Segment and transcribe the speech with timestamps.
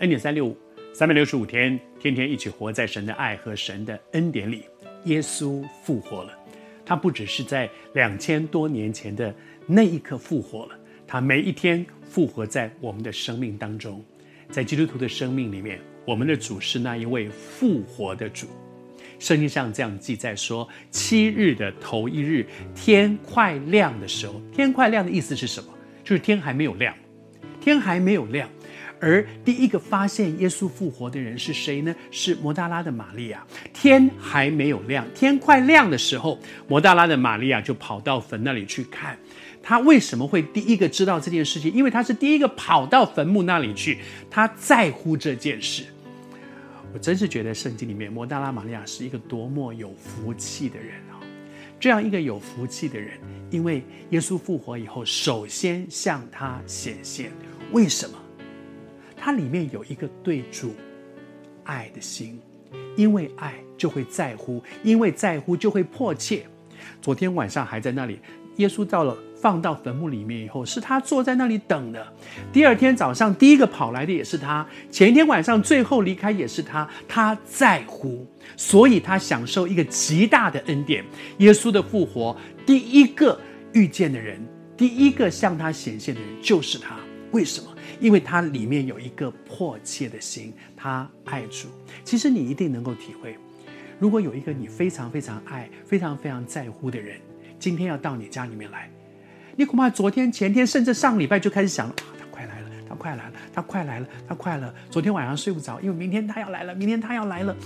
[0.00, 0.56] 恩典三六五，
[0.94, 4.64] 三百六十五天，天天一起活在神的爱和神的恩典里。
[5.04, 6.32] 耶稣复活了，
[6.86, 9.34] 他不只是在两千多年前的
[9.66, 14.02] 那一刻复活了，他每一天复活在我们的生命当中。
[14.48, 18.46] 在基督徒的生命里面，我们的主是那一位复活的主。
[19.18, 25.70] 圣经上这样记载说：七日的头一日，天快亮的时候，天快亮的意思是什么？
[26.02, 26.94] 就是天还没有亮，
[27.60, 28.48] 天还没有亮。
[29.00, 31.94] 而第一个发现耶稣复活的人是谁呢？
[32.10, 33.44] 是摩大拉的玛利亚。
[33.72, 39.18] 天还没有亮，天快亮的时候，摩大拉的玛利亚就跑到坟那里去看。
[39.62, 41.72] 他为什么会第一个知道这件事情？
[41.72, 43.98] 因为他是第一个跑到坟墓那里去，
[44.30, 45.84] 他在乎这件事。
[46.92, 51.20] 我真是觉得圣经里面摩大拉玛利亚是一个多么有福气的人啊！
[51.78, 53.18] 这样一个有福气的人，
[53.50, 57.30] 因为耶稣复活以后，首先向他显现。
[57.70, 58.18] 为什么？
[59.20, 60.74] 它里面有一个对主
[61.64, 62.40] 爱的心，
[62.96, 66.46] 因为爱就会在乎，因为在乎就会迫切。
[67.02, 68.18] 昨天晚上还在那里，
[68.56, 72.12] 耶稣到了放到坟墓里面以后，是他坐在那里等的。
[72.50, 76.88] 第二天早上第一个跑来的也是他，前一天晚上最后离开也是他。
[77.06, 78.26] 他在乎，
[78.56, 81.04] 所以他享受一个极大的恩典。
[81.38, 82.34] 耶稣的复活，
[82.64, 83.38] 第一个
[83.74, 84.40] 遇见的人，
[84.78, 86.96] 第一个向他显现的人就是他。
[87.32, 87.74] 为什么？
[88.00, 91.68] 因为他里面有一个迫切的心，他爱主。
[92.04, 93.36] 其实你一定能够体会，
[93.98, 97.20] 如果有一个你非常非常爱、非常非常在乎的人，
[97.58, 98.90] 今天要到你家里面来，
[99.56, 101.92] 你恐怕昨天、前天，甚至上礼拜就开始想。
[103.00, 104.74] 快来了，他快来了，他快了。
[104.90, 107.56] 昨天晚上睡不着，因为明天他要来了，明天他要来了。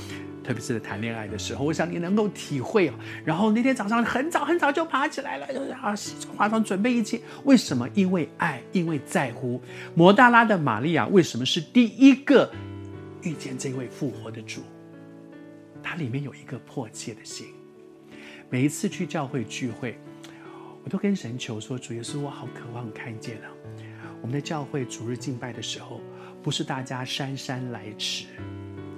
[0.44, 2.92] 特别是在谈恋爱的时候，我想你能够体会哦。
[3.24, 7.20] 然后那天早上很早很早就爬起来了，然后，洗妆化妆准备一切。
[7.44, 7.88] 为什么？
[7.94, 9.60] 因为爱，因为在乎。
[9.94, 12.48] 摩大拉的玛利亚为什么是第一个
[13.22, 14.60] 遇见这位复活的主？
[15.82, 17.48] 他里面有一个迫切的心。
[18.50, 19.98] 每一次去教会聚会，
[20.84, 23.48] 我都跟神求说：主耶稣，我好渴望看见啊。
[24.24, 26.00] 我们的教会主日敬拜的时候，
[26.42, 28.24] 不是大家姗姗来迟，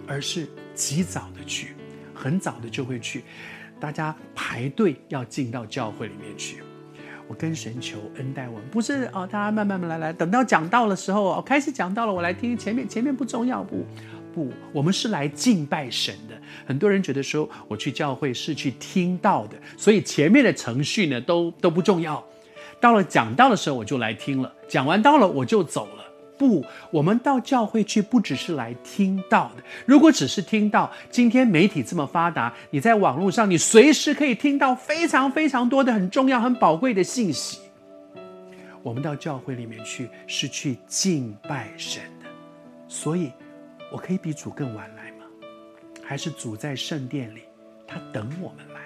[0.06, 1.74] 而是及早的去，
[2.14, 3.24] 很早的就会去，
[3.80, 6.62] 大家排队要进到教会里面去。
[7.26, 13.84] 我跟神求恩待我，不是哦，大家慢慢慢来来，等到讲道的时候哦，开始讲道了，我来听前面，前面不重要，不
[14.32, 16.40] 不，我们是来敬拜神的。
[16.64, 22.24] 很多人觉得说，我去教会是去听到的，所以前面的程序呢，都都不重要。
[22.80, 24.52] 到了讲道的时候，我就来听了。
[24.68, 26.04] 讲完道了，我就走了。
[26.38, 29.62] 不，我们到教会去，不只是来听到的。
[29.86, 37.60] 如果只是听到，今天媒体这么发达，你在网络上，你随时可以听到非常非常多的很重要、很宝贵的信息。
[38.82, 42.28] 我们到教会里面去，是去敬拜神的。
[42.86, 43.32] 所以，
[43.90, 45.24] 我可以比主更晚来吗？
[46.04, 47.44] 还是主在圣殿里，
[47.86, 48.80] 他等我们来？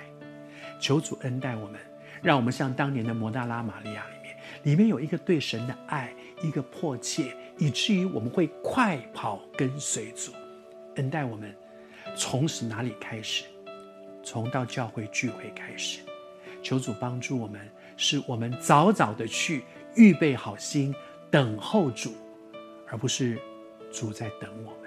[0.78, 1.80] 求主恩待我们。
[2.22, 10.32] 让我们像当年的摩大拉玛利亚里面，里面有一个对神的爱，一个迫切，以至于我们会快跑跟随主，
[10.96, 11.54] 恩待我们。
[12.16, 13.44] 从是哪里开始？
[14.22, 16.00] 从到教会聚会开始。
[16.62, 17.60] 求主帮助我们，
[17.96, 19.62] 是我们早早的去
[19.94, 20.94] 预备好心，
[21.30, 22.12] 等候主，
[22.86, 23.38] 而不是
[23.90, 24.79] 主在等我。